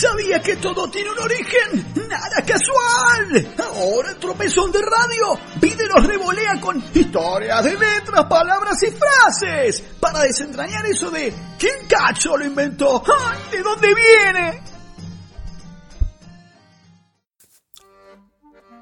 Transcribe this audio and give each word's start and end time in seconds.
¿Sabía 0.00 0.40
que 0.40 0.56
todo 0.56 0.90
tiene 0.90 1.10
un 1.10 1.18
origen? 1.18 2.08
¡Nada 2.08 2.42
casual! 2.46 3.54
Ahora 3.58 4.12
el 4.12 4.16
tropezón 4.16 4.72
de 4.72 4.78
radio 4.80 5.38
pide 5.60 5.86
los 5.88 6.06
revolea 6.06 6.58
con 6.58 6.82
historias 6.94 7.62
de 7.64 7.72
letras, 7.72 8.24
palabras 8.24 8.82
y 8.82 8.86
frases 8.92 9.82
para 10.00 10.20
desentrañar 10.20 10.86
eso 10.86 11.10
de 11.10 11.34
¿quién 11.58 11.86
cacho 11.86 12.34
lo 12.38 12.46
inventó? 12.46 13.02
¡Ay, 13.04 13.40
¿De 13.52 13.62
dónde 13.62 13.88
viene? 13.94 14.62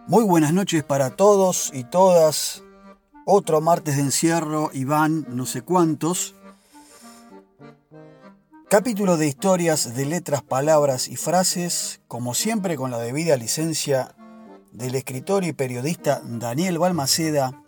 Muy 0.07 0.23
buenas 0.23 0.53
noches 0.53 0.85
para 0.85 1.17
todos 1.17 1.73
y 1.75 1.83
todas. 1.83 2.63
Otro 3.27 3.61
martes 3.61 3.97
de 3.97 4.03
encierro, 4.03 4.71
Iván, 4.73 5.27
no 5.31 5.47
sé 5.47 5.63
cuántos. 5.63 6.37
Capítulo 8.71 9.17
de 9.17 9.27
historias 9.27 9.97
de 9.97 10.05
letras, 10.05 10.43
palabras 10.43 11.09
y 11.09 11.17
frases, 11.17 12.03
como 12.07 12.35
siempre 12.35 12.77
con 12.77 12.91
la 12.91 12.99
debida 12.99 13.35
licencia 13.39 14.15
del 14.73 14.95
escritor 14.95 15.43
y 15.45 15.55
periodista 15.55 16.21
Daniel 16.23 16.79
Balmaceda. 16.79 17.63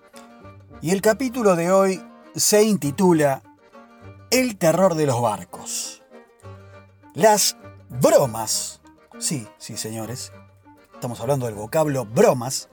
Y 0.82 0.90
el 0.90 1.00
capítulo 1.00 1.56
de 1.56 1.72
hoy 1.72 2.04
se 2.36 2.64
intitula 2.64 3.42
El 4.30 4.58
terror 4.58 4.94
de 4.94 5.06
los 5.06 5.22
barcos. 5.22 6.02
Las 7.14 7.56
bromas, 7.88 8.82
sí, 9.18 9.48
sí 9.56 9.78
señores, 9.78 10.32
estamos 10.92 11.18
hablando 11.22 11.46
del 11.46 11.54
vocablo 11.54 12.04
bromas, 12.04 12.68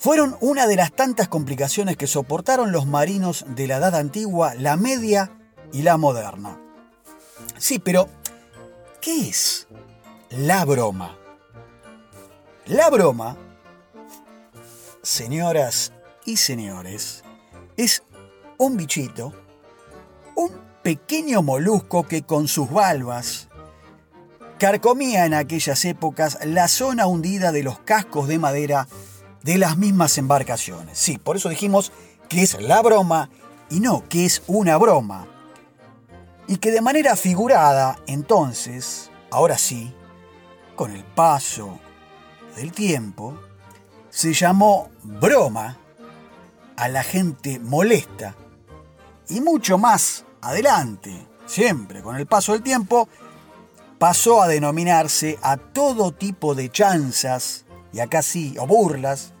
fueron 0.00 0.36
una 0.40 0.66
de 0.66 0.74
las 0.74 0.90
tantas 0.90 1.28
complicaciones 1.28 1.96
que 1.96 2.08
soportaron 2.08 2.72
los 2.72 2.84
marinos 2.86 3.44
de 3.46 3.68
la 3.68 3.76
edad 3.76 3.94
antigua, 3.94 4.54
la 4.56 4.76
media 4.76 5.38
y 5.72 5.82
la 5.82 5.96
moderna. 5.98 6.63
Sí, 7.58 7.78
pero 7.78 8.08
¿qué 9.00 9.28
es 9.28 9.66
la 10.30 10.64
broma? 10.64 11.16
La 12.66 12.88
broma, 12.90 13.36
señoras 15.02 15.92
y 16.24 16.36
señores, 16.36 17.22
es 17.76 18.02
un 18.58 18.76
bichito, 18.76 19.32
un 20.34 20.50
pequeño 20.82 21.42
molusco 21.42 22.04
que 22.04 22.22
con 22.22 22.48
sus 22.48 22.70
valvas 22.70 23.48
carcomía 24.58 25.26
en 25.26 25.34
aquellas 25.34 25.84
épocas 25.84 26.38
la 26.44 26.68
zona 26.68 27.06
hundida 27.06 27.52
de 27.52 27.62
los 27.62 27.78
cascos 27.80 28.28
de 28.28 28.38
madera 28.38 28.88
de 29.42 29.58
las 29.58 29.76
mismas 29.76 30.16
embarcaciones. 30.16 30.98
Sí, 30.98 31.18
por 31.18 31.36
eso 31.36 31.50
dijimos 31.50 31.92
que 32.28 32.42
es 32.42 32.60
la 32.62 32.80
broma 32.80 33.28
y 33.70 33.80
no 33.80 34.08
que 34.08 34.24
es 34.24 34.42
una 34.46 34.78
broma. 34.78 35.26
Y 36.46 36.56
que 36.56 36.70
de 36.70 36.80
manera 36.80 37.16
figurada, 37.16 37.98
entonces, 38.06 39.10
ahora 39.30 39.56
sí, 39.56 39.94
con 40.76 40.94
el 40.94 41.04
paso 41.04 41.78
del 42.56 42.72
tiempo, 42.72 43.38
se 44.10 44.32
llamó 44.32 44.90
broma 45.02 45.78
a 46.76 46.88
la 46.88 47.02
gente 47.02 47.58
molesta. 47.58 48.34
Y 49.28 49.40
mucho 49.40 49.78
más 49.78 50.24
adelante, 50.42 51.26
siempre 51.46 52.02
con 52.02 52.16
el 52.16 52.26
paso 52.26 52.52
del 52.52 52.62
tiempo, 52.62 53.08
pasó 53.98 54.42
a 54.42 54.48
denominarse 54.48 55.38
a 55.42 55.56
todo 55.56 56.12
tipo 56.12 56.54
de 56.54 56.70
chanzas, 56.70 57.64
y 57.92 58.00
acá 58.00 58.22
sí, 58.22 58.54
o 58.58 58.66
burlas, 58.66 59.32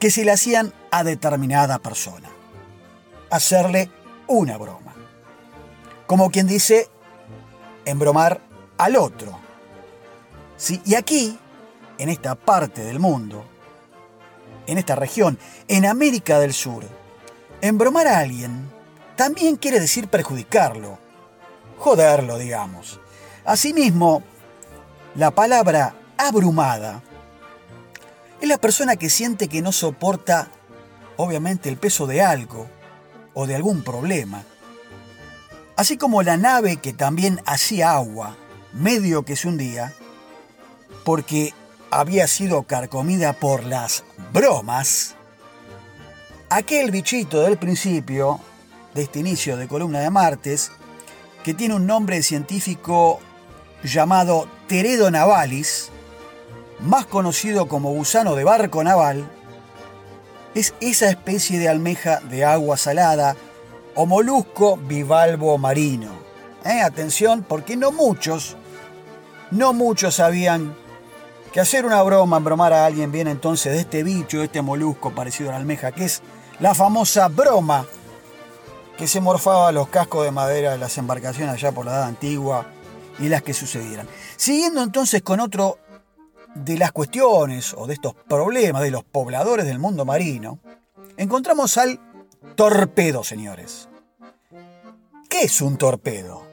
que 0.00 0.10
se 0.10 0.24
le 0.24 0.32
hacían 0.32 0.72
a 0.90 1.04
determinada 1.04 1.78
persona. 1.78 2.28
Hacerle 3.30 3.90
una 4.26 4.56
broma. 4.56 4.89
Como 6.10 6.32
quien 6.32 6.48
dice, 6.48 6.88
embromar 7.84 8.40
al 8.78 8.96
otro. 8.96 9.38
Sí, 10.56 10.82
y 10.84 10.96
aquí, 10.96 11.38
en 11.98 12.08
esta 12.08 12.34
parte 12.34 12.82
del 12.82 12.98
mundo, 12.98 13.44
en 14.66 14.78
esta 14.78 14.96
región, 14.96 15.38
en 15.68 15.86
América 15.86 16.40
del 16.40 16.52
Sur, 16.52 16.82
embromar 17.60 18.08
a 18.08 18.18
alguien 18.18 18.68
también 19.14 19.54
quiere 19.54 19.78
decir 19.78 20.08
perjudicarlo, 20.08 20.98
joderlo, 21.78 22.38
digamos. 22.38 22.98
Asimismo, 23.44 24.24
la 25.14 25.30
palabra 25.30 25.94
abrumada 26.18 27.04
es 28.40 28.48
la 28.48 28.58
persona 28.58 28.96
que 28.96 29.10
siente 29.10 29.46
que 29.46 29.62
no 29.62 29.70
soporta, 29.70 30.48
obviamente, 31.16 31.68
el 31.68 31.76
peso 31.76 32.08
de 32.08 32.20
algo 32.20 32.66
o 33.32 33.46
de 33.46 33.54
algún 33.54 33.84
problema. 33.84 34.42
Así 35.80 35.96
como 35.96 36.22
la 36.22 36.36
nave 36.36 36.76
que 36.76 36.92
también 36.92 37.40
hacía 37.46 37.92
agua, 37.92 38.36
medio 38.74 39.22
que 39.22 39.34
se 39.34 39.48
hundía, 39.48 39.94
porque 41.06 41.54
había 41.90 42.26
sido 42.26 42.64
carcomida 42.64 43.32
por 43.32 43.64
las 43.64 44.04
bromas, 44.30 45.14
aquel 46.50 46.90
bichito 46.90 47.40
del 47.40 47.56
principio, 47.56 48.40
de 48.92 49.04
este 49.04 49.20
inicio 49.20 49.56
de 49.56 49.68
columna 49.68 50.00
de 50.00 50.10
martes, 50.10 50.70
que 51.44 51.54
tiene 51.54 51.76
un 51.76 51.86
nombre 51.86 52.22
científico 52.22 53.18
llamado 53.82 54.48
Teredo 54.68 55.10
navalis, 55.10 55.88
más 56.80 57.06
conocido 57.06 57.68
como 57.68 57.90
gusano 57.92 58.34
de 58.34 58.44
barco 58.44 58.84
naval, 58.84 59.30
es 60.54 60.74
esa 60.82 61.08
especie 61.08 61.58
de 61.58 61.70
almeja 61.70 62.20
de 62.20 62.44
agua 62.44 62.76
salada 62.76 63.34
o 63.94 64.06
molusco 64.06 64.76
bivalvo 64.76 65.58
marino. 65.58 66.10
¿Eh? 66.64 66.80
Atención, 66.82 67.44
porque 67.48 67.76
no 67.76 67.92
muchos, 67.92 68.56
no 69.50 69.72
muchos 69.72 70.16
sabían 70.16 70.74
que 71.52 71.60
hacer 71.60 71.84
una 71.84 72.02
broma, 72.02 72.38
bromar 72.38 72.72
a 72.72 72.86
alguien 72.86 73.10
viene 73.10 73.30
entonces 73.30 73.72
de 73.72 73.80
este 73.80 74.02
bicho, 74.02 74.38
de 74.38 74.44
este 74.44 74.62
molusco 74.62 75.10
parecido 75.10 75.50
a 75.50 75.52
la 75.52 75.58
almeja, 75.58 75.92
que 75.92 76.04
es 76.04 76.22
la 76.60 76.74
famosa 76.74 77.28
broma 77.28 77.86
que 78.96 79.08
se 79.08 79.20
morfaba 79.20 79.72
los 79.72 79.88
cascos 79.88 80.24
de 80.24 80.30
madera 80.30 80.72
de 80.72 80.78
las 80.78 80.98
embarcaciones 80.98 81.54
allá 81.54 81.72
por 81.72 81.86
la 81.86 81.92
edad 81.92 82.02
antigua 82.04 82.66
y 83.18 83.28
las 83.28 83.42
que 83.42 83.54
sucedieran. 83.54 84.06
Siguiendo 84.36 84.82
entonces 84.82 85.22
con 85.22 85.40
otro 85.40 85.78
de 86.54 86.76
las 86.76 86.92
cuestiones 86.92 87.74
o 87.74 87.86
de 87.86 87.94
estos 87.94 88.14
problemas 88.14 88.82
de 88.82 88.90
los 88.90 89.02
pobladores 89.02 89.64
del 89.66 89.78
mundo 89.78 90.04
marino, 90.04 90.58
encontramos 91.16 91.78
al 91.78 91.98
torpedo, 92.56 93.24
señores. 93.24 93.88
¿Qué 95.28 95.42
es 95.42 95.60
un 95.60 95.76
torpedo? 95.76 96.50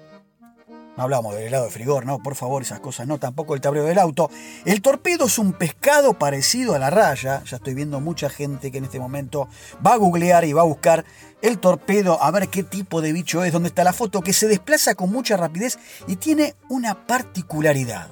No 0.98 1.04
hablamos 1.04 1.36
del 1.36 1.44
helado 1.44 1.66
de 1.66 1.70
frigor, 1.70 2.08
no, 2.08 2.18
por 2.18 2.34
favor, 2.34 2.64
esas 2.64 2.80
cosas 2.80 3.06
no, 3.06 3.20
tampoco 3.20 3.54
el 3.54 3.62
tablero 3.62 3.86
del 3.86 4.00
auto. 4.00 4.32
El 4.66 4.82
torpedo 4.82 5.26
es 5.26 5.38
un 5.38 5.54
pescado 5.54 6.14
parecido 6.16 6.74
a 6.74 6.80
la 6.80 6.90
raya. 6.90 7.44
Ya 7.46 7.58
estoy 7.58 7.76
viendo 7.76 8.00
mucha 8.00 8.30
gente 8.30 8.72
que 8.72 8.80
en 8.80 8.86
este 8.86 9.00
momento 9.00 9.48
va 9.86 9.94
a 9.94 9.98
googlear 9.98 10.44
y 10.46 10.54
va 10.54 10.62
a 10.62 10.66
buscar 10.66 11.06
el 11.44 11.60
torpedo 11.60 12.22
a 12.22 12.32
ver 12.32 12.50
qué 12.50 12.64
tipo 12.64 13.02
de 13.02 13.14
bicho 13.14 13.44
es, 13.44 13.54
dónde 13.54 13.70
está 13.70 13.84
la 13.84 13.94
foto, 13.94 14.22
que 14.22 14.34
se 14.34 14.48
desplaza 14.48 14.96
con 14.96 15.12
mucha 15.12 15.38
rapidez 15.38 15.78
y 16.08 16.16
tiene 16.16 16.56
una 16.68 17.06
particularidad. 17.06 18.08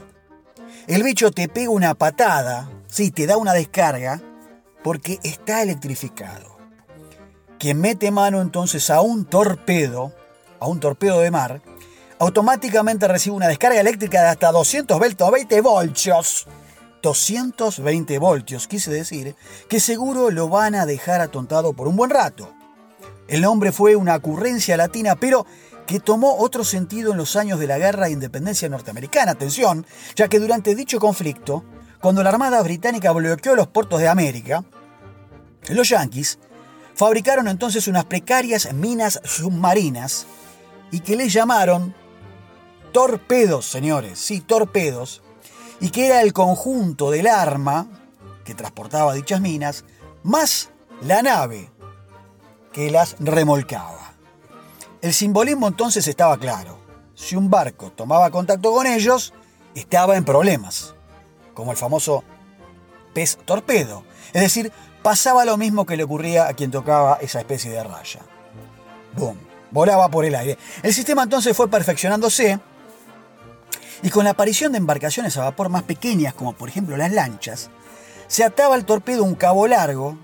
El 0.85 1.01
bicho 1.01 1.31
te 1.31 1.49
pega 1.49 1.71
una 1.71 1.95
patada, 1.95 2.69
sí, 2.85 3.09
te 3.09 3.25
da 3.25 3.37
una 3.37 3.53
descarga, 3.53 4.21
porque 4.83 5.17
está 5.23 5.63
electrificado. 5.63 6.54
Quien 7.59 7.79
mete 7.79 8.11
mano 8.11 8.41
entonces 8.41 8.89
a 8.89 9.01
un 9.01 9.25
torpedo, 9.25 10.13
a 10.59 10.67
un 10.67 10.79
torpedo 10.79 11.19
de 11.19 11.31
mar, 11.31 11.61
automáticamente 12.19 13.07
recibe 13.07 13.35
una 13.35 13.47
descarga 13.47 13.79
eléctrica 13.79 14.21
de 14.21 14.27
hasta 14.29 14.51
220 14.51 15.61
voltios. 15.61 16.47
220 17.01 18.17
voltios, 18.17 18.67
quise 18.67 18.91
decir, 18.91 19.35
que 19.69 19.79
seguro 19.79 20.31
lo 20.31 20.49
van 20.49 20.73
a 20.73 20.87
dejar 20.87 21.21
atontado 21.21 21.73
por 21.73 21.87
un 21.87 21.95
buen 21.95 22.09
rato. 22.09 22.51
El 23.27 23.41
nombre 23.41 23.71
fue 23.71 23.95
una 23.95 24.15
ocurrencia 24.15 24.75
latina, 24.75 25.15
pero 25.15 25.45
que 25.85 25.99
tomó 25.99 26.37
otro 26.37 26.63
sentido 26.63 27.11
en 27.11 27.17
los 27.17 27.35
años 27.35 27.59
de 27.59 27.67
la 27.67 27.77
guerra 27.77 28.05
de 28.05 28.13
independencia 28.13 28.69
norteamericana. 28.69 29.33
Atención, 29.33 29.85
ya 30.15 30.27
que 30.27 30.39
durante 30.39 30.73
dicho 30.73 30.99
conflicto, 30.99 31.63
cuando 32.01 32.23
la 32.23 32.29
Armada 32.29 32.61
Británica 32.63 33.11
bloqueó 33.11 33.55
los 33.55 33.67
puertos 33.67 33.99
de 33.99 34.07
América, 34.07 34.63
los 35.69 35.89
yanquis 35.89 36.39
fabricaron 36.95 37.47
entonces 37.47 37.87
unas 37.87 38.05
precarias 38.05 38.73
minas 38.73 39.19
submarinas 39.23 40.25
y 40.91 41.01
que 41.01 41.15
les 41.15 41.33
llamaron 41.33 41.93
torpedos, 42.91 43.65
señores, 43.65 44.19
sí, 44.19 44.39
torpedos, 44.39 45.21
y 45.81 45.89
que 45.89 46.07
era 46.07 46.21
el 46.21 46.31
conjunto 46.31 47.11
del 47.11 47.27
arma 47.27 47.87
que 48.45 48.55
transportaba 48.55 49.13
dichas 49.13 49.41
minas, 49.41 49.83
más 50.23 50.69
la 51.01 51.21
nave 51.21 51.69
que 52.71 52.89
las 52.89 53.17
remolcaba. 53.19 54.13
El 55.01 55.13
simbolismo 55.13 55.67
entonces 55.67 56.07
estaba 56.07 56.37
claro. 56.37 56.79
Si 57.15 57.35
un 57.35 57.49
barco 57.49 57.91
tomaba 57.91 58.31
contacto 58.31 58.71
con 58.71 58.87
ellos, 58.87 59.33
estaba 59.73 60.15
en 60.15 60.25
problemas, 60.25 60.95
como 61.53 61.71
el 61.71 61.77
famoso 61.77 62.23
pez 63.13 63.37
torpedo. 63.45 64.03
Es 64.33 64.41
decir, 64.41 64.71
pasaba 65.05 65.45
lo 65.45 65.55
mismo 65.55 65.85
que 65.85 65.97
le 65.97 66.03
ocurría 66.03 66.47
a 66.47 66.55
quien 66.55 66.71
tocaba 66.71 67.19
esa 67.21 67.37
especie 67.37 67.69
de 67.69 67.83
raya. 67.83 68.21
¡Bum! 69.15 69.37
Volaba 69.69 70.09
por 70.09 70.25
el 70.25 70.33
aire. 70.33 70.57
El 70.81 70.95
sistema 70.95 71.21
entonces 71.21 71.55
fue 71.55 71.69
perfeccionándose 71.69 72.59
Y 74.01 74.09
con 74.09 74.23
la 74.23 74.31
aparición 74.31 74.71
de 74.71 74.79
embarcaciones 74.79 75.37
a 75.37 75.43
vapor 75.43 75.69
más 75.69 75.83
pequeñas, 75.83 76.33
como 76.33 76.53
por 76.53 76.69
ejemplo 76.69 76.97
las 76.97 77.11
lanchas, 77.11 77.69
se 78.25 78.43
ataba 78.43 78.73
al 78.73 78.85
torpedo 78.85 79.23
un 79.23 79.35
cabo 79.35 79.67
largo, 79.67 80.17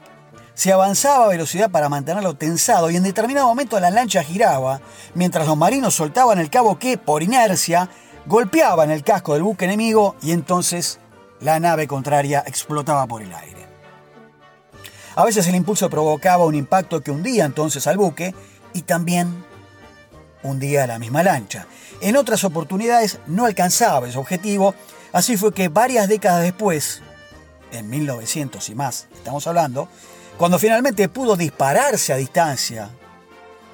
se 0.56 0.74
avanzaba 0.74 1.26
a 1.26 1.30
velocidad 1.30 1.70
para 1.70 1.88
mantenerlo 1.88 2.34
tensado 2.34 2.90
y 2.90 2.96
en 2.96 3.04
determinado 3.04 3.46
momento 3.46 3.80
la 3.80 3.92
lancha 3.92 4.24
giraba, 4.24 4.82
mientras 5.14 5.46
los 5.46 5.58
marinos 5.58 5.94
soltaban 5.94 6.40
el 6.40 6.50
cabo 6.50 6.80
que, 6.80 6.98
por 6.98 7.22
inercia, 7.22 7.88
golpeaba 8.26 8.84
en 8.84 8.90
el 8.90 9.04
casco 9.04 9.36
del 9.36 9.44
buque 9.44 9.66
enemigo 9.66 10.16
y 10.24 10.32
entonces 10.32 11.00
la 11.40 11.60
nave 11.60 11.86
contraria 11.86 12.44
explotaba 12.48 13.06
por 13.06 13.22
el 13.22 13.32
aire. 13.32 13.61
A 15.22 15.24
veces 15.24 15.48
el 15.48 15.54
impulso 15.54 15.88
provocaba 15.88 16.46
un 16.46 16.56
impacto 16.56 17.02
que 17.02 17.12
hundía 17.12 17.46
entonces 17.46 17.86
al 17.86 17.96
buque 17.96 18.34
y 18.74 18.82
también 18.82 19.46
hundía 20.42 20.86
a 20.86 20.88
la 20.88 20.98
misma 20.98 21.22
lancha. 21.22 21.68
En 22.02 22.16
otras 22.16 22.44
oportunidades 22.44 23.20
no 23.28 23.46
alcanzaba 23.46 24.08
ese 24.08 24.18
objetivo, 24.18 24.74
así 25.12 25.38
fue 25.38 25.54
que 25.54 25.70
varias 25.70 26.08
décadas 26.08 26.42
después, 26.42 27.04
en 27.72 27.88
1900 27.88 28.68
y 28.68 28.74
más, 28.74 29.10
estamos 29.14 29.46
hablando, 29.46 29.88
cuando 30.40 30.58
finalmente 30.58 31.08
pudo 31.08 31.36
dispararse 31.36 32.14
a 32.14 32.16
distancia, 32.16 32.90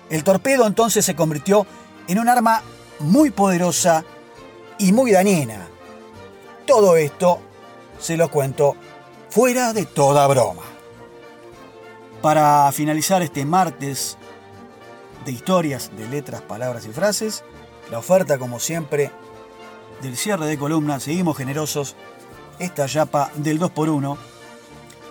el 0.10 0.26
torpedo 0.26 0.68
entonces 0.68 1.06
se 1.06 1.16
convirtió 1.16 1.66
en 2.10 2.20
un 2.20 2.28
arma 2.28 2.62
muy 3.00 3.32
poderosa 3.32 4.04
y 4.80 4.92
muy 4.92 5.12
dañina. 5.12 5.66
Todo 6.66 6.98
esto 6.98 7.40
se 8.02 8.18
lo 8.18 8.30
cuento 8.30 8.76
fuera 9.30 9.72
de 9.72 9.86
toda 9.86 10.28
broma. 10.28 10.77
Para 12.22 12.72
finalizar 12.72 13.22
este 13.22 13.46
martes 13.46 14.18
de 15.26 15.32
historias, 15.32 15.92
de 15.96 16.08
letras, 16.08 16.42
palabras 16.42 16.86
y 16.86 16.90
frases, 16.90 17.44
la 17.92 18.00
oferta 18.00 18.38
como 18.38 18.60
siempre 18.60 19.12
del 20.02 20.18
cierre 20.18 20.48
de 20.48 20.58
columna, 20.58 21.00
seguimos 21.00 21.38
generosos, 21.38 21.96
esta 22.60 22.88
yapa 22.88 23.32
del 23.36 23.60
2x1 23.60 24.18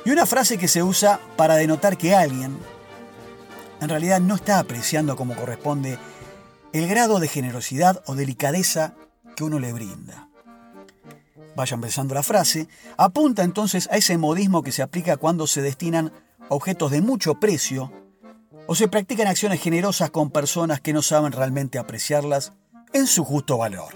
y 0.05 0.11
una 0.11 0.27
frase 0.27 0.59
que 0.59 0.69
se 0.69 0.83
usa 0.83 1.21
para 1.37 1.57
denotar 1.57 1.97
que 1.97 2.15
alguien 2.15 2.59
en 3.81 3.89
realidad 3.89 4.21
no 4.21 4.35
está 4.35 4.59
apreciando 4.59 5.17
como 5.17 5.37
corresponde 5.37 5.99
el 6.73 6.89
grado 6.89 7.21
de 7.21 7.29
generosidad 7.29 8.03
o 8.07 8.15
delicadeza 8.15 8.95
que 9.37 9.45
uno 9.45 9.59
le 9.59 9.73
brinda. 9.73 10.29
Vayan 11.55 11.81
pensando 11.81 12.15
la 12.15 12.23
frase, 12.23 12.69
apunta 12.97 13.43
entonces 13.43 13.89
a 13.91 13.97
ese 13.97 14.19
modismo 14.19 14.63
que 14.63 14.73
se 14.73 14.83
aplica 14.83 15.17
cuando 15.17 15.47
se 15.47 15.63
destinan 15.63 16.13
objetos 16.49 16.91
de 16.91 17.01
mucho 17.01 17.35
precio 17.41 17.93
o 18.67 18.75
se 18.75 18.89
practican 18.89 19.29
acciones 19.29 19.61
generosas 19.61 20.11
con 20.11 20.31
personas 20.31 20.81
que 20.81 20.93
no 20.93 21.03
saben 21.03 21.33
realmente 21.33 21.79
apreciarlas 21.79 22.53
en 22.93 23.07
su 23.07 23.25
justo 23.25 23.59
valor. 23.59 23.95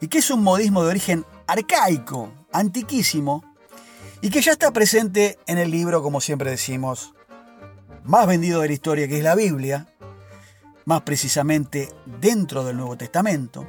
Y 0.00 0.08
que 0.08 0.18
es 0.18 0.30
un 0.30 0.42
modismo 0.42 0.82
de 0.82 0.90
origen 0.90 1.24
arcaico, 1.46 2.32
antiquísimo, 2.52 3.44
y 4.20 4.30
que 4.30 4.40
ya 4.40 4.52
está 4.52 4.72
presente 4.72 5.38
en 5.46 5.58
el 5.58 5.70
libro, 5.70 6.02
como 6.02 6.20
siempre 6.20 6.50
decimos, 6.50 7.14
más 8.04 8.26
vendido 8.26 8.60
de 8.60 8.68
la 8.68 8.74
historia, 8.74 9.08
que 9.08 9.18
es 9.18 9.22
la 9.22 9.34
Biblia, 9.34 9.86
más 10.84 11.02
precisamente 11.02 11.92
dentro 12.20 12.64
del 12.64 12.76
Nuevo 12.76 12.96
Testamento, 12.96 13.66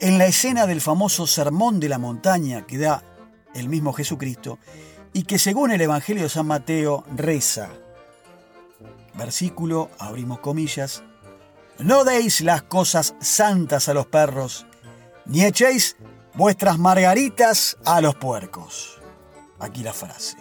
en 0.00 0.18
la 0.18 0.26
escena 0.26 0.66
del 0.66 0.80
famoso 0.80 1.26
Sermón 1.26 1.80
de 1.80 1.88
la 1.88 1.98
Montaña 1.98 2.66
que 2.66 2.78
da 2.78 3.02
el 3.54 3.68
mismo 3.68 3.92
Jesucristo, 3.92 4.58
y 5.12 5.24
que 5.24 5.38
según 5.38 5.70
el 5.70 5.80
Evangelio 5.80 6.22
de 6.22 6.28
San 6.28 6.46
Mateo 6.46 7.04
reza, 7.16 7.70
versículo, 9.14 9.90
abrimos 9.98 10.40
comillas, 10.40 11.02
no 11.78 12.04
deis 12.04 12.40
las 12.42 12.62
cosas 12.62 13.14
santas 13.20 13.88
a 13.88 13.94
los 13.94 14.06
perros, 14.06 14.66
ni 15.26 15.44
echéis 15.44 15.96
vuestras 16.34 16.78
margaritas 16.78 17.76
a 17.84 18.00
los 18.00 18.14
puercos. 18.14 19.00
Aquí 19.58 19.82
la 19.82 19.92
frase. 19.92 20.36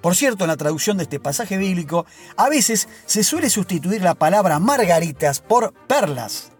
Por 0.00 0.14
cierto, 0.14 0.44
en 0.44 0.48
la 0.48 0.56
traducción 0.56 0.98
de 0.98 1.04
este 1.04 1.18
pasaje 1.18 1.56
bíblico, 1.56 2.04
a 2.36 2.48
veces 2.48 2.88
se 3.06 3.24
suele 3.24 3.48
sustituir 3.48 4.02
la 4.02 4.14
palabra 4.14 4.58
margaritas 4.58 5.40
por 5.40 5.72
perlas, 5.86 6.52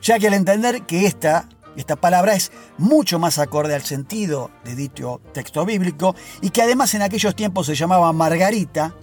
ya 0.00 0.18
que 0.18 0.28
al 0.28 0.34
entender 0.34 0.82
que 0.82 1.06
esta 1.06 1.48
esta 1.80 1.96
palabra 1.96 2.34
es 2.34 2.52
mucho 2.78 3.18
más 3.18 3.38
acorde 3.38 3.74
al 3.74 3.82
sentido 3.82 4.50
de 4.64 4.74
dicho 4.74 5.20
texto 5.32 5.64
bíblico 5.64 6.14
y 6.40 6.50
que 6.50 6.62
además 6.62 6.94
en 6.94 7.02
aquellos 7.02 7.34
tiempos 7.34 7.66
se 7.66 7.74
llamaba 7.74 8.12
margarita, 8.12 8.94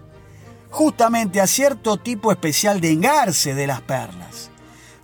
justamente 0.69 1.41
a 1.41 1.47
cierto 1.47 1.97
tipo 1.97 2.31
especial 2.31 2.79
de 2.79 2.91
engarce 2.91 3.53
de 3.53 3.67
las 3.67 3.81
perlas. 3.81 4.49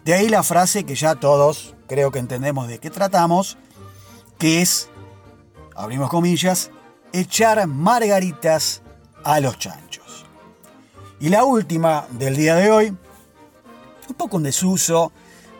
De 0.06 0.14
ahí 0.14 0.30
la 0.30 0.44
frase 0.44 0.86
que 0.86 0.96
ya 0.96 1.16
todos 1.16 1.76
creo 1.88 2.12
que 2.12 2.20
entendemos 2.20 2.68
de 2.68 2.80
qué 2.80 2.90
tratamos, 2.90 3.58
que 4.38 4.62
es, 4.62 4.90
abrimos 5.76 6.10
comillas, 6.10 6.72
echar 7.12 7.66
margaritas 7.68 8.82
a 9.24 9.40
los 9.40 9.58
chanchos. 9.58 10.26
Y 11.20 11.30
la 11.30 11.44
última 11.44 12.08
del 12.12 12.36
día 12.36 12.56
de 12.56 12.72
hoy, 12.72 12.88
un 14.08 14.16
poco 14.16 14.38
en 14.38 14.44
desuso, 14.44 15.12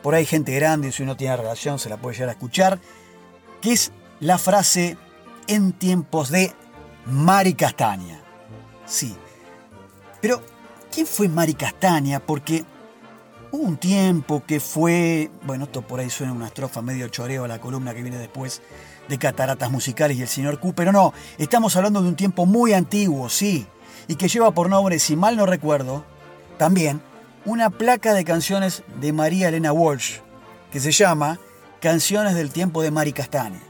por 0.08 0.16
ahí 0.16 0.26
gente 0.26 0.56
grande, 0.56 0.94
si 0.94 1.04
uno 1.04 1.18
tiene 1.18 1.36
relación 1.36 1.80
se 1.80 1.90
la 1.90 1.98
puede 1.98 2.16
llegar 2.16 2.30
a 2.30 2.32
escuchar, 2.32 2.80
que 3.60 3.74
es 3.74 3.92
la 4.22 4.38
frase 4.38 4.96
en 5.48 5.74
tiempos 5.74 6.30
de 6.30 6.54
Mari 7.08 7.56
Castaña. 7.56 8.22
Sí. 8.86 9.14
Pero, 10.22 10.42
¿quién 10.90 11.06
fue 11.06 11.28
Mari 11.28 11.56
Castaña? 11.56 12.22
Porque 12.22 12.64
hubo 13.52 13.64
un 13.64 13.76
tiempo 13.76 14.44
que 14.48 14.62
fue, 14.62 15.30
bueno, 15.44 15.66
esto 15.66 15.82
por 15.82 16.00
ahí 16.00 16.10
suena 16.10 16.32
una 16.32 16.48
estrofa 16.48 16.82
medio 16.82 17.10
choreo 17.10 17.44
a 17.44 17.50
la 17.50 17.60
columna 17.60 17.94
que 17.94 18.02
viene 18.02 18.18
después 18.18 18.62
de 19.10 19.18
Cataratas 19.18 19.70
Musicales 19.70 20.16
y 20.16 20.22
el 20.22 20.30
señor 20.30 20.62
Q, 20.62 20.72
pero 20.74 20.94
no, 20.94 21.14
estamos 21.38 21.76
hablando 21.76 22.02
de 22.02 22.08
un 22.08 22.16
tiempo 22.16 22.46
muy 22.46 22.72
antiguo, 22.72 23.28
sí, 23.28 23.68
y 24.08 24.16
que 24.16 24.30
lleva 24.30 24.52
por 24.52 24.70
nombre, 24.70 25.00
si 25.00 25.18
mal 25.18 25.36
no 25.36 25.46
recuerdo, 25.46 26.06
también 26.58 27.02
una 27.48 27.70
placa 27.70 28.14
de 28.14 28.26
canciones 28.26 28.84
de 29.00 29.14
María 29.14 29.48
Elena 29.48 29.72
Walsh, 29.72 30.18
que 30.70 30.82
se 30.82 30.92
llama 30.92 31.40
Canciones 31.80 32.36
del 32.36 32.52
tiempo 32.52 32.82
de 32.82 32.92
Mari 32.92 33.14
Castaña. 33.14 33.62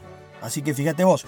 Así 0.42 0.62
que 0.62 0.74
fíjate 0.74 1.04
vos. 1.04 1.24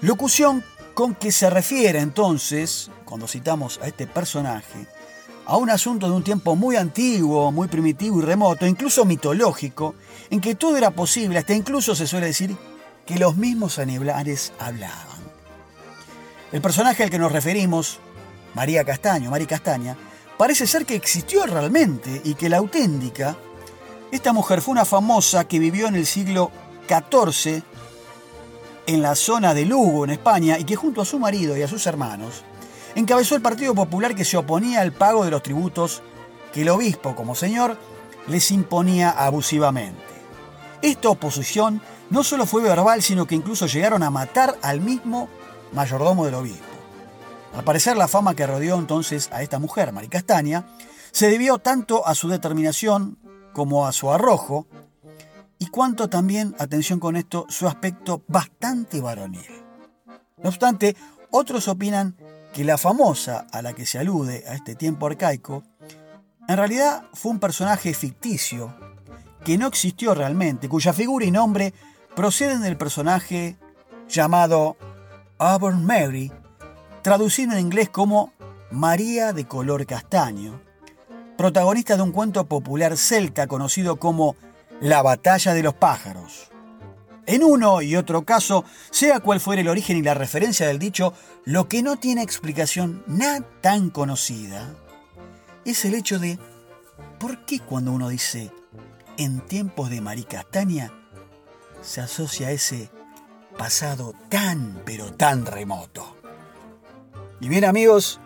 Locución 0.00 0.64
con 0.94 1.14
que 1.14 1.30
se 1.30 1.48
refiere 1.48 2.00
entonces, 2.00 2.90
cuando 3.04 3.28
citamos 3.28 3.78
a 3.80 3.86
este 3.86 4.08
personaje, 4.08 4.88
a 5.46 5.56
un 5.56 5.70
asunto 5.70 6.08
de 6.08 6.14
un 6.14 6.24
tiempo 6.24 6.56
muy 6.56 6.74
antiguo, 6.74 7.52
muy 7.52 7.68
primitivo 7.68 8.18
y 8.18 8.24
remoto, 8.24 8.66
incluso 8.66 9.04
mitológico, 9.04 9.94
en 10.30 10.40
que 10.40 10.56
todo 10.56 10.76
era 10.76 10.90
posible, 10.90 11.38
hasta 11.38 11.54
incluso 11.54 11.94
se 11.94 12.08
suele 12.08 12.26
decir 12.26 12.56
que 13.06 13.16
los 13.16 13.36
mismos 13.36 13.78
aniblares 13.78 14.52
hablaban. 14.58 15.22
El 16.50 16.60
personaje 16.60 17.04
al 17.04 17.10
que 17.10 17.18
nos 17.20 17.30
referimos, 17.30 18.00
María 18.54 18.82
Castaño, 18.82 19.30
Mari 19.30 19.46
Castaña, 19.46 19.96
parece 20.36 20.66
ser 20.66 20.86
que 20.86 20.94
existió 20.94 21.46
realmente 21.46 22.20
y 22.24 22.34
que 22.34 22.48
la 22.48 22.58
auténtica, 22.58 23.36
esta 24.10 24.32
mujer 24.32 24.60
fue 24.60 24.72
una 24.72 24.84
famosa 24.84 25.46
que 25.46 25.58
vivió 25.58 25.86
en 25.86 25.96
el 25.96 26.06
siglo 26.06 26.50
XIV 26.88 27.62
en 28.86 29.02
la 29.02 29.14
zona 29.14 29.54
de 29.54 29.64
Lugo, 29.64 30.04
en 30.04 30.10
España, 30.10 30.58
y 30.58 30.64
que 30.64 30.76
junto 30.76 31.00
a 31.00 31.04
su 31.04 31.18
marido 31.18 31.56
y 31.56 31.62
a 31.62 31.68
sus 31.68 31.86
hermanos, 31.86 32.42
encabezó 32.94 33.34
el 33.34 33.42
Partido 33.42 33.74
Popular 33.74 34.14
que 34.14 34.24
se 34.24 34.36
oponía 34.36 34.80
al 34.80 34.92
pago 34.92 35.24
de 35.24 35.30
los 35.30 35.42
tributos 35.42 36.02
que 36.52 36.62
el 36.62 36.68
obispo, 36.68 37.16
como 37.16 37.34
señor, 37.34 37.78
les 38.28 38.50
imponía 38.50 39.10
abusivamente. 39.10 40.02
Esta 40.82 41.08
oposición 41.08 41.80
no 42.10 42.22
solo 42.22 42.46
fue 42.46 42.62
verbal, 42.62 43.02
sino 43.02 43.26
que 43.26 43.34
incluso 43.34 43.66
llegaron 43.66 44.02
a 44.02 44.10
matar 44.10 44.56
al 44.62 44.80
mismo 44.80 45.28
mayordomo 45.72 46.26
del 46.26 46.34
obispo. 46.34 46.73
Al 47.54 47.62
parecer 47.62 47.96
la 47.96 48.08
fama 48.08 48.34
que 48.34 48.46
rodeó 48.46 48.76
entonces 48.78 49.28
a 49.32 49.42
esta 49.42 49.60
mujer, 49.60 49.92
Mari 49.92 50.08
Castaña, 50.08 50.66
se 51.12 51.30
debió 51.30 51.58
tanto 51.58 52.06
a 52.06 52.16
su 52.16 52.28
determinación 52.28 53.16
como 53.52 53.86
a 53.86 53.92
su 53.92 54.10
arrojo, 54.10 54.66
y 55.60 55.66
cuanto 55.68 56.10
también, 56.10 56.56
atención 56.58 56.98
con 56.98 57.14
esto, 57.14 57.46
su 57.48 57.68
aspecto 57.68 58.22
bastante 58.26 59.00
varonil. 59.00 59.46
No 60.42 60.48
obstante, 60.48 60.96
otros 61.30 61.68
opinan 61.68 62.16
que 62.52 62.64
la 62.64 62.76
famosa 62.76 63.46
a 63.52 63.62
la 63.62 63.72
que 63.72 63.86
se 63.86 64.00
alude 64.00 64.44
a 64.48 64.54
este 64.54 64.74
tiempo 64.74 65.06
arcaico, 65.06 65.62
en 66.48 66.56
realidad 66.56 67.04
fue 67.14 67.30
un 67.30 67.38
personaje 67.38 67.94
ficticio 67.94 68.74
que 69.44 69.56
no 69.56 69.68
existió 69.68 70.14
realmente, 70.14 70.68
cuya 70.68 70.92
figura 70.92 71.24
y 71.24 71.30
nombre 71.30 71.72
proceden 72.16 72.62
del 72.62 72.76
personaje 72.76 73.56
llamado 74.08 74.76
Auburn 75.38 75.84
Mary 75.84 76.32
traducido 77.04 77.52
en 77.52 77.60
inglés 77.60 77.90
como 77.90 78.32
María 78.70 79.34
de 79.34 79.46
color 79.46 79.84
castaño, 79.84 80.58
protagonista 81.36 81.96
de 81.96 82.02
un 82.02 82.12
cuento 82.12 82.46
popular 82.46 82.96
celta 82.96 83.46
conocido 83.46 83.96
como 83.96 84.36
La 84.80 85.02
batalla 85.02 85.52
de 85.52 85.62
los 85.62 85.74
pájaros. 85.74 86.50
En 87.26 87.44
uno 87.44 87.82
y 87.82 87.94
otro 87.94 88.24
caso, 88.24 88.64
sea 88.90 89.20
cual 89.20 89.38
fuera 89.38 89.60
el 89.60 89.68
origen 89.68 89.98
y 89.98 90.02
la 90.02 90.14
referencia 90.14 90.66
del 90.66 90.78
dicho, 90.78 91.12
lo 91.44 91.68
que 91.68 91.82
no 91.82 91.96
tiene 91.96 92.22
explicación 92.22 93.04
nada 93.06 93.42
tan 93.60 93.90
conocida 93.90 94.74
es 95.66 95.84
el 95.84 95.94
hecho 95.94 96.18
de 96.18 96.38
¿por 97.20 97.44
qué 97.44 97.60
cuando 97.60 97.92
uno 97.92 98.08
dice 98.08 98.50
en 99.18 99.40
tiempos 99.42 99.90
de 99.90 100.00
María 100.00 100.26
Castaña 100.26 100.90
se 101.82 102.00
asocia 102.00 102.48
a 102.48 102.52
ese 102.52 102.88
pasado 103.58 104.14
tan, 104.30 104.80
pero 104.86 105.12
tan 105.12 105.44
remoto. 105.44 106.13
Y 107.44 107.48
bien 107.50 107.66
amigos, 107.66 108.20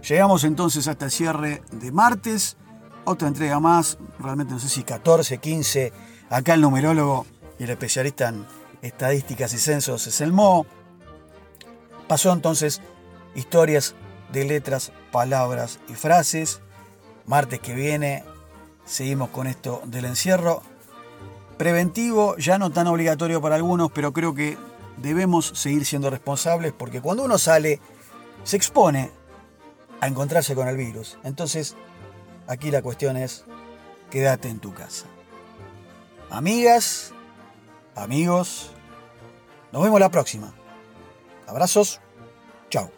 llegamos 0.00 0.44
entonces 0.44 0.88
hasta 0.88 1.04
el 1.04 1.10
cierre 1.10 1.62
de 1.72 1.92
martes. 1.92 2.56
Otra 3.04 3.28
entrega 3.28 3.60
más, 3.60 3.98
realmente 4.18 4.54
no 4.54 4.58
sé 4.58 4.70
si 4.70 4.82
14, 4.82 5.36
15. 5.36 5.92
Acá 6.30 6.54
el 6.54 6.62
numerólogo 6.62 7.26
y 7.58 7.64
el 7.64 7.70
especialista 7.70 8.30
en 8.30 8.46
estadísticas 8.80 9.52
y 9.52 9.58
censos 9.58 10.06
es 10.06 10.22
el 10.22 10.32
Mo. 10.32 10.64
Pasó 12.08 12.32
entonces 12.32 12.80
historias 13.34 13.94
de 14.32 14.46
letras, 14.46 14.90
palabras 15.10 15.78
y 15.90 15.92
frases. 15.92 16.62
Martes 17.26 17.60
que 17.60 17.74
viene 17.74 18.24
seguimos 18.86 19.28
con 19.28 19.48
esto 19.48 19.82
del 19.84 20.06
encierro. 20.06 20.62
Preventivo, 21.58 22.38
ya 22.38 22.56
no 22.56 22.70
tan 22.70 22.86
obligatorio 22.86 23.42
para 23.42 23.56
algunos, 23.56 23.92
pero 23.92 24.14
creo 24.14 24.34
que 24.34 24.56
debemos 24.96 25.52
seguir 25.54 25.84
siendo 25.84 26.08
responsables 26.08 26.72
porque 26.72 27.02
cuando 27.02 27.24
uno 27.24 27.36
sale 27.36 27.80
se 28.44 28.56
expone 28.56 29.10
a 30.00 30.08
encontrarse 30.08 30.54
con 30.54 30.68
el 30.68 30.76
virus. 30.76 31.18
Entonces, 31.24 31.76
aquí 32.46 32.70
la 32.70 32.82
cuestión 32.82 33.16
es, 33.16 33.44
quédate 34.10 34.48
en 34.48 34.58
tu 34.58 34.74
casa. 34.74 35.06
Amigas, 36.30 37.12
amigos, 37.94 38.70
nos 39.70 39.82
vemos 39.82 40.00
la 40.00 40.10
próxima. 40.10 40.52
Abrazos, 41.46 42.00
chao. 42.70 42.90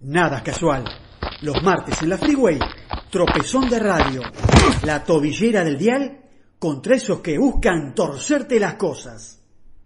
Nada 0.00 0.42
casual. 0.42 1.03
Los 1.44 1.62
martes 1.62 2.00
en 2.00 2.08
la 2.08 2.16
Freeway, 2.16 2.58
tropezón 3.10 3.68
de 3.68 3.78
radio. 3.78 4.22
La 4.82 5.04
tobillera 5.04 5.62
del 5.62 5.76
dial 5.76 6.22
contra 6.58 6.96
esos 6.96 7.20
que 7.20 7.36
buscan 7.36 7.94
torcerte 7.94 8.58
las 8.58 8.76
cosas. 8.76 9.43